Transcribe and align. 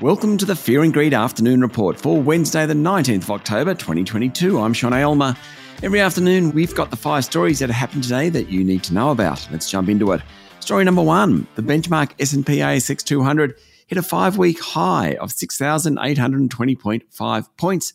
Welcome 0.00 0.38
to 0.38 0.46
the 0.46 0.56
Fear 0.56 0.82
and 0.84 0.94
Greed 0.94 1.12
Afternoon 1.12 1.60
Report 1.60 2.00
for 2.00 2.22
Wednesday, 2.22 2.64
the 2.64 2.72
19th 2.72 3.24
of 3.24 3.32
October, 3.32 3.74
2022. 3.74 4.58
I'm 4.58 4.72
Sean 4.72 4.94
Aylmer. 4.94 5.36
Every 5.82 6.00
afternoon, 6.00 6.52
we've 6.52 6.74
got 6.74 6.88
the 6.88 6.96
five 6.96 7.26
stories 7.26 7.58
that 7.58 7.68
happened 7.68 8.04
today 8.04 8.30
that 8.30 8.48
you 8.48 8.64
need 8.64 8.82
to 8.84 8.94
know 8.94 9.10
about. 9.10 9.46
Let's 9.52 9.70
jump 9.70 9.90
into 9.90 10.12
it. 10.12 10.22
Story 10.60 10.84
number 10.84 11.02
one: 11.02 11.46
the 11.54 11.62
benchmark 11.62 12.12
S&P 12.18 12.60
ASX 12.60 13.04
200 13.04 13.58
hit 13.88 13.98
a 13.98 14.02
five-week 14.02 14.58
high 14.62 15.16
of 15.16 15.32
6,820.5 15.32 17.48
points 17.58 17.92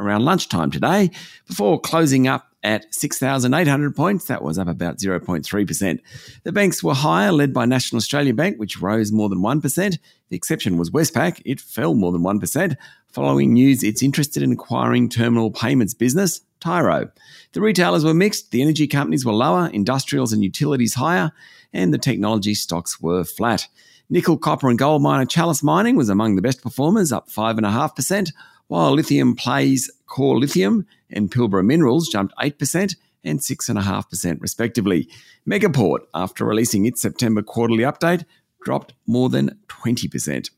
around 0.00 0.24
lunchtime 0.24 0.72
today, 0.72 1.12
before 1.46 1.80
closing 1.80 2.26
up 2.26 2.48
at 2.64 2.92
6,800 2.92 3.94
points. 3.94 4.24
That 4.24 4.42
was 4.42 4.58
up 4.58 4.66
about 4.66 4.98
0.3%. 4.98 6.00
The 6.42 6.52
banks 6.52 6.82
were 6.82 6.94
higher, 6.94 7.30
led 7.30 7.52
by 7.52 7.66
National 7.66 7.98
Australia 7.98 8.34
Bank, 8.34 8.58
which 8.58 8.80
rose 8.80 9.12
more 9.12 9.28
than 9.28 9.40
1%. 9.40 9.98
The 10.30 10.36
exception 10.36 10.78
was 10.78 10.90
Westpac. 10.90 11.42
It 11.44 11.60
fell 11.60 11.94
more 11.94 12.10
than 12.10 12.22
1%, 12.22 12.76
following 13.08 13.52
news 13.52 13.84
it's 13.84 14.02
interested 14.02 14.42
in 14.42 14.52
acquiring 14.52 15.10
terminal 15.10 15.50
payments 15.50 15.94
business, 15.94 16.40
Tyro. 16.58 17.10
The 17.52 17.60
retailers 17.60 18.04
were 18.04 18.14
mixed. 18.14 18.50
The 18.50 18.62
energy 18.62 18.86
companies 18.86 19.24
were 19.24 19.32
lower, 19.32 19.68
industrials 19.68 20.32
and 20.32 20.42
utilities 20.42 20.94
higher, 20.94 21.30
and 21.72 21.92
the 21.92 21.98
technology 21.98 22.54
stocks 22.54 23.00
were 23.00 23.24
flat. 23.24 23.68
Nickel, 24.10 24.38
copper, 24.38 24.68
and 24.68 24.78
gold 24.78 25.02
miner 25.02 25.26
Chalice 25.26 25.62
Mining 25.62 25.96
was 25.96 26.08
among 26.08 26.36
the 26.36 26.42
best 26.42 26.62
performers, 26.62 27.12
up 27.12 27.28
5.5%, 27.28 28.32
while 28.68 28.92
lithium 28.92 29.34
plays 29.34 29.90
Core 30.06 30.38
Lithium 30.38 30.86
and 31.10 31.30
Pilbara 31.30 31.64
Minerals 31.64 32.08
jumped 32.08 32.34
8% 32.36 32.96
and 33.24 33.40
6.5% 33.40 34.40
respectively. 34.40 35.08
Megaport, 35.48 36.00
after 36.14 36.44
releasing 36.44 36.86
its 36.86 37.00
September 37.00 37.42
quarterly 37.42 37.84
update, 37.84 38.24
dropped 38.62 38.94
more 39.06 39.28
than 39.28 39.58
20%. 39.68 40.50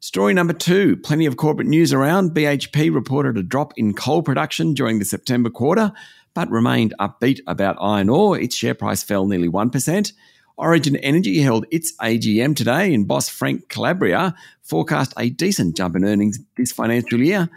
Story 0.00 0.34
number 0.34 0.52
two 0.52 0.98
plenty 0.98 1.24
of 1.24 1.38
corporate 1.38 1.66
news 1.66 1.92
around. 1.92 2.32
BHP 2.32 2.94
reported 2.94 3.38
a 3.38 3.42
drop 3.42 3.72
in 3.76 3.94
coal 3.94 4.22
production 4.22 4.74
during 4.74 4.98
the 4.98 5.04
September 5.04 5.48
quarter, 5.48 5.92
but 6.34 6.50
remained 6.50 6.92
upbeat 7.00 7.40
about 7.46 7.78
iron 7.80 8.10
ore. 8.10 8.38
Its 8.38 8.54
share 8.54 8.74
price 8.74 9.02
fell 9.02 9.26
nearly 9.26 9.48
1%. 9.48 10.12
Origin 10.56 10.96
Energy 10.96 11.40
held 11.40 11.66
its 11.70 11.92
AGM 11.96 12.54
today, 12.54 12.94
and 12.94 13.08
boss 13.08 13.28
Frank 13.28 13.68
Calabria 13.68 14.34
forecast 14.62 15.12
a 15.18 15.30
decent 15.30 15.76
jump 15.76 15.96
in 15.96 16.04
earnings 16.04 16.38
this 16.56 16.72
financial 16.72 17.20
year. 17.20 17.50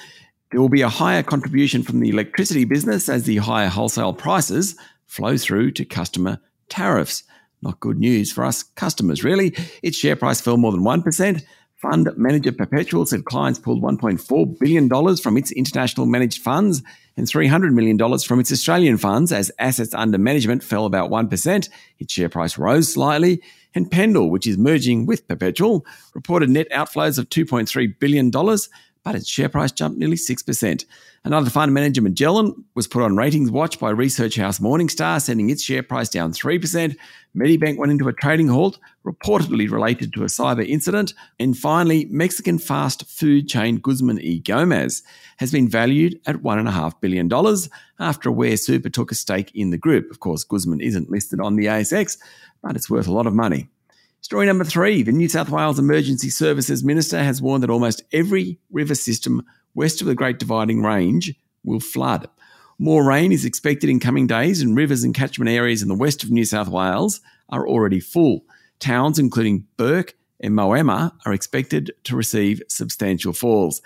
There 0.51 0.61
will 0.61 0.69
be 0.69 0.81
a 0.81 0.89
higher 0.89 1.23
contribution 1.23 1.83
from 1.83 1.99
the 1.99 2.09
electricity 2.09 2.65
business 2.65 3.09
as 3.09 3.23
the 3.23 3.37
higher 3.37 3.67
wholesale 3.67 4.13
prices 4.13 4.75
flow 5.05 5.37
through 5.37 5.71
to 5.71 5.85
customer 5.85 6.39
tariffs. 6.69 7.23
Not 7.61 7.79
good 7.79 7.99
news 7.99 8.31
for 8.31 8.43
us 8.45 8.63
customers, 8.63 9.23
really. 9.23 9.53
Its 9.83 9.97
share 9.97 10.15
price 10.15 10.41
fell 10.41 10.57
more 10.57 10.71
than 10.71 10.81
1%. 10.81 11.43
Fund 11.77 12.09
manager 12.17 12.51
Perpetual 12.51 13.05
said 13.05 13.25
clients 13.25 13.59
pulled 13.59 13.83
$1.4 13.83 14.59
billion 14.59 15.17
from 15.17 15.37
its 15.37 15.51
international 15.51 16.07
managed 16.07 16.41
funds 16.41 16.81
and 17.15 17.27
$300 17.27 17.71
million 17.71 17.99
from 18.19 18.39
its 18.39 18.51
Australian 18.51 18.97
funds 18.97 19.31
as 19.31 19.51
assets 19.59 19.93
under 19.93 20.17
management 20.17 20.63
fell 20.63 20.87
about 20.87 21.11
1%. 21.11 21.69
Its 21.99 22.13
share 22.13 22.29
price 22.29 22.57
rose 22.57 22.91
slightly. 22.91 23.43
And 23.75 23.91
Pendal, 23.91 24.31
which 24.31 24.47
is 24.47 24.57
merging 24.57 25.05
with 25.05 25.27
Perpetual, 25.27 25.85
reported 26.15 26.49
net 26.49 26.67
outflows 26.71 27.19
of 27.19 27.29
$2.3 27.29 27.99
billion 27.99 28.31
but 29.07 29.15
its 29.15 29.29
share 29.29 29.47
price 29.47 29.71
jumped 29.71 29.97
nearly 29.97 30.17
6%. 30.17 30.85
Another 31.23 31.49
fund 31.49 31.73
manager, 31.73 32.01
Magellan, 32.01 32.65
was 32.75 32.89
put 32.89 33.03
on 33.03 33.15
ratings 33.15 33.49
watch 33.49 33.79
by 33.79 33.89
research 33.89 34.35
house 34.35 34.59
Morningstar, 34.59 35.21
sending 35.21 35.49
its 35.49 35.63
share 35.63 35.81
price 35.81 36.09
down 36.09 36.33
3%. 36.33 36.97
Medibank 37.33 37.77
went 37.77 37.93
into 37.93 38.09
a 38.09 38.13
trading 38.13 38.49
halt, 38.49 38.79
reportedly 39.05 39.71
related 39.71 40.11
to 40.11 40.23
a 40.23 40.25
cyber 40.25 40.67
incident. 40.67 41.13
And 41.39 41.57
finally, 41.57 42.03
Mexican 42.11 42.59
fast 42.59 43.07
food 43.07 43.47
chain 43.47 43.77
Guzman 43.77 44.17
y 44.17 44.41
Gomez 44.43 45.03
has 45.37 45.53
been 45.53 45.69
valued 45.69 46.19
at 46.27 46.43
$1.5 46.43 46.99
billion 46.99 47.31
after 48.01 48.27
Aware 48.27 48.57
Super 48.57 48.89
took 48.89 49.13
a 49.13 49.15
stake 49.15 49.53
in 49.55 49.69
the 49.69 49.77
group. 49.77 50.11
Of 50.11 50.19
course, 50.19 50.43
Guzman 50.43 50.81
isn't 50.81 51.09
listed 51.09 51.39
on 51.39 51.55
the 51.55 51.67
ASX, 51.67 52.17
but 52.61 52.75
it's 52.75 52.89
worth 52.89 53.07
a 53.07 53.13
lot 53.13 53.25
of 53.25 53.33
money. 53.33 53.69
Story 54.27 54.45
number 54.45 54.65
three 54.65 55.03
the 55.03 55.13
New 55.13 55.29
South 55.29 55.49
Wales 55.49 55.79
Emergency 55.79 56.29
Services 56.29 56.83
Minister 56.83 57.23
has 57.23 57.41
warned 57.41 57.63
that 57.63 57.69
almost 57.69 58.03
every 58.11 58.59
river 58.69 58.93
system 58.93 59.41
west 59.73 60.01
of 60.01 60.07
the 60.07 60.15
Great 60.15 60.37
Dividing 60.37 60.83
Range 60.83 61.33
will 61.63 61.79
flood. 61.79 62.29
More 62.77 63.07
rain 63.07 63.31
is 63.31 63.45
expected 63.45 63.89
in 63.89 64.01
coming 64.01 64.27
days, 64.27 64.61
and 64.61 64.75
rivers 64.75 65.05
and 65.05 65.15
catchment 65.15 65.49
areas 65.49 65.81
in 65.81 65.87
the 65.87 65.95
west 65.95 66.25
of 66.25 66.29
New 66.29 66.43
South 66.43 66.67
Wales 66.67 67.21
are 67.47 67.65
already 67.65 68.01
full. 68.01 68.43
Towns, 68.79 69.17
including 69.17 69.65
Bourke 69.77 70.13
and 70.41 70.53
Moama, 70.53 71.13
are 71.25 71.31
expected 71.31 71.93
to 72.03 72.17
receive 72.17 72.61
substantial 72.67 73.31
falls. 73.31 73.81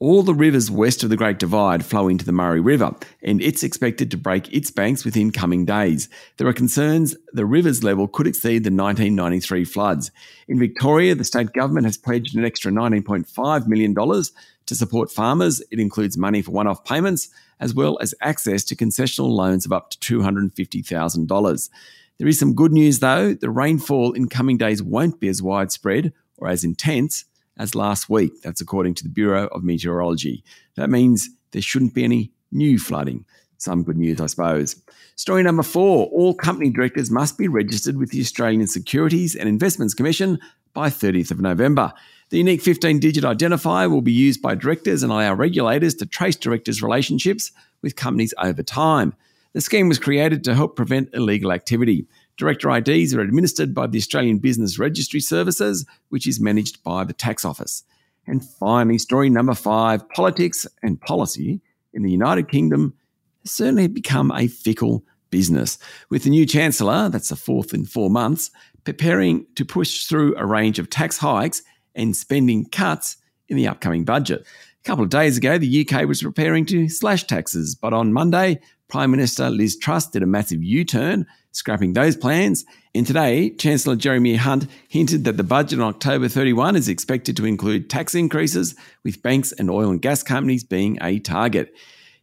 All 0.00 0.24
the 0.24 0.34
rivers 0.34 0.72
west 0.72 1.04
of 1.04 1.10
the 1.10 1.16
Great 1.16 1.38
Divide 1.38 1.84
flow 1.84 2.08
into 2.08 2.24
the 2.24 2.32
Murray 2.32 2.60
River, 2.60 2.96
and 3.22 3.40
it's 3.40 3.62
expected 3.62 4.10
to 4.10 4.16
break 4.16 4.52
its 4.52 4.68
banks 4.72 5.04
within 5.04 5.30
coming 5.30 5.64
days. 5.64 6.08
There 6.36 6.48
are 6.48 6.52
concerns 6.52 7.14
the 7.32 7.46
river's 7.46 7.84
level 7.84 8.08
could 8.08 8.26
exceed 8.26 8.64
the 8.64 8.72
1993 8.72 9.64
floods. 9.64 10.10
In 10.48 10.58
Victoria, 10.58 11.14
the 11.14 11.22
state 11.22 11.52
government 11.52 11.86
has 11.86 11.96
pledged 11.96 12.36
an 12.36 12.44
extra 12.44 12.72
$19.5 12.72 13.66
million 13.68 13.94
to 13.94 14.74
support 14.74 15.12
farmers. 15.12 15.62
It 15.70 15.78
includes 15.78 16.18
money 16.18 16.42
for 16.42 16.50
one 16.50 16.66
off 16.66 16.84
payments, 16.84 17.28
as 17.60 17.72
well 17.72 17.96
as 18.00 18.16
access 18.20 18.64
to 18.64 18.76
concessional 18.76 19.30
loans 19.30 19.64
of 19.64 19.70
up 19.70 19.90
to 19.90 20.18
$250,000. 20.18 21.70
There 22.18 22.28
is 22.28 22.38
some 22.40 22.54
good 22.54 22.72
news, 22.72 22.98
though. 22.98 23.32
The 23.32 23.48
rainfall 23.48 24.12
in 24.14 24.28
coming 24.28 24.58
days 24.58 24.82
won't 24.82 25.20
be 25.20 25.28
as 25.28 25.40
widespread 25.40 26.12
or 26.36 26.48
as 26.48 26.64
intense 26.64 27.26
as 27.58 27.74
last 27.74 28.08
week. 28.08 28.42
That's 28.42 28.60
according 28.60 28.94
to 28.94 29.04
the 29.04 29.10
Bureau 29.10 29.46
of 29.48 29.64
Meteorology. 29.64 30.44
That 30.76 30.90
means 30.90 31.28
there 31.52 31.62
shouldn't 31.62 31.94
be 31.94 32.04
any 32.04 32.32
new 32.50 32.78
flooding. 32.78 33.24
Some 33.58 33.84
good 33.84 33.96
news, 33.96 34.20
I 34.20 34.26
suppose. 34.26 34.76
Story 35.16 35.42
number 35.42 35.62
four 35.62 36.06
all 36.06 36.34
company 36.34 36.70
directors 36.70 37.10
must 37.10 37.38
be 37.38 37.48
registered 37.48 37.96
with 37.96 38.10
the 38.10 38.20
Australian 38.20 38.66
Securities 38.66 39.34
and 39.34 39.48
Investments 39.48 39.94
Commission 39.94 40.38
by 40.74 40.88
30th 40.88 41.30
of 41.30 41.40
November. 41.40 41.92
The 42.30 42.38
unique 42.38 42.62
15 42.62 42.98
digit 42.98 43.24
identifier 43.24 43.90
will 43.90 44.02
be 44.02 44.12
used 44.12 44.42
by 44.42 44.54
directors 44.54 45.02
and 45.02 45.12
allow 45.12 45.34
regulators 45.34 45.94
to 45.96 46.06
trace 46.06 46.36
directors' 46.36 46.82
relationships 46.82 47.52
with 47.80 47.96
companies 47.96 48.34
over 48.38 48.62
time. 48.62 49.14
The 49.52 49.60
scheme 49.60 49.88
was 49.88 50.00
created 50.00 50.42
to 50.44 50.54
help 50.54 50.74
prevent 50.74 51.14
illegal 51.14 51.52
activity. 51.52 52.06
Director 52.36 52.70
IDs 52.70 53.14
are 53.14 53.20
administered 53.20 53.74
by 53.74 53.86
the 53.86 53.98
Australian 53.98 54.38
Business 54.38 54.78
Registry 54.78 55.20
Services, 55.20 55.86
which 56.08 56.26
is 56.26 56.40
managed 56.40 56.82
by 56.82 57.04
the 57.04 57.12
Tax 57.12 57.44
Office. 57.44 57.84
And 58.26 58.44
finally, 58.44 58.98
story 58.98 59.30
number 59.30 59.54
five 59.54 60.08
politics 60.10 60.66
and 60.82 61.00
policy 61.00 61.60
in 61.92 62.02
the 62.02 62.10
United 62.10 62.48
Kingdom 62.48 62.94
has 63.42 63.52
certainly 63.52 63.86
become 63.86 64.32
a 64.32 64.48
fickle 64.48 65.04
business. 65.30 65.78
With 66.10 66.24
the 66.24 66.30
new 66.30 66.46
Chancellor, 66.46 67.08
that's 67.08 67.28
the 67.28 67.36
fourth 67.36 67.74
in 67.74 67.84
four 67.84 68.10
months, 68.10 68.50
preparing 68.84 69.46
to 69.56 69.64
push 69.64 70.06
through 70.06 70.36
a 70.36 70.46
range 70.46 70.78
of 70.78 70.90
tax 70.90 71.18
hikes 71.18 71.62
and 71.94 72.16
spending 72.16 72.66
cuts 72.66 73.16
in 73.48 73.56
the 73.56 73.68
upcoming 73.68 74.04
budget. 74.04 74.46
A 74.84 74.86
couple 74.86 75.04
of 75.04 75.08
days 75.08 75.38
ago, 75.38 75.56
the 75.56 75.88
UK 75.88 76.06
was 76.06 76.22
preparing 76.22 76.66
to 76.66 76.90
slash 76.90 77.24
taxes, 77.24 77.74
but 77.74 77.94
on 77.94 78.12
Monday, 78.12 78.60
Prime 78.88 79.10
Minister 79.10 79.48
Liz 79.48 79.78
Truss 79.78 80.06
did 80.10 80.22
a 80.22 80.26
massive 80.26 80.62
U 80.62 80.84
turn, 80.84 81.26
scrapping 81.52 81.94
those 81.94 82.18
plans. 82.18 82.66
And 82.94 83.06
today, 83.06 83.48
Chancellor 83.48 83.96
Jeremy 83.96 84.34
Hunt 84.34 84.66
hinted 84.86 85.24
that 85.24 85.38
the 85.38 85.42
budget 85.42 85.80
on 85.80 85.88
October 85.88 86.28
31 86.28 86.76
is 86.76 86.90
expected 86.90 87.34
to 87.38 87.46
include 87.46 87.88
tax 87.88 88.14
increases, 88.14 88.74
with 89.04 89.22
banks 89.22 89.52
and 89.52 89.70
oil 89.70 89.88
and 89.88 90.02
gas 90.02 90.22
companies 90.22 90.64
being 90.64 90.98
a 91.00 91.18
target. 91.18 91.74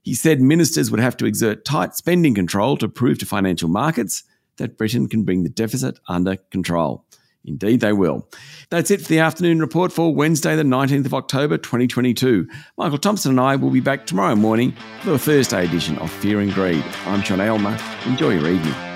He 0.04 0.14
said 0.14 0.40
ministers 0.40 0.92
would 0.92 1.00
have 1.00 1.18
to 1.18 1.26
exert 1.26 1.66
tight 1.66 1.96
spending 1.96 2.36
control 2.36 2.78
to 2.78 2.88
prove 2.88 3.18
to 3.20 3.26
financial 3.26 3.70
markets 3.70 4.22
that 4.58 4.78
Britain 4.78 5.10
can 5.10 5.24
bring 5.24 5.42
the 5.42 5.50
deficit 5.50 5.98
under 6.08 6.36
control. 6.52 7.06
Indeed, 7.46 7.80
they 7.80 7.94
will. 7.94 8.28
That's 8.70 8.92
it 8.92 9.02
for 9.02 9.08
the 9.08 9.20
afternoon 9.20 9.60
report 9.60 9.92
for 9.92 10.14
Wednesday, 10.14 10.56
the 10.56 10.64
19th 10.64 11.06
of 11.06 11.14
October, 11.14 11.58
2022. 11.58 12.48
Michael 12.78 12.98
Thompson 12.98 13.32
and 13.32 13.40
I 13.40 13.56
will 13.56 13.72
be 13.72 13.80
back 13.80 14.06
tomorrow 14.06 14.36
morning 14.36 14.76
for 15.02 15.12
the 15.12 15.20
Thursday 15.20 15.66
edition 15.66 15.98
of 15.98 16.12
Fear 16.12 16.42
and 16.42 16.54
Greed. 16.54 16.84
I'm 17.06 17.24
Sean 17.24 17.42
Aylmer. 17.42 17.78
Enjoy 18.06 18.30
your 18.30 18.48
evening. 18.48 18.91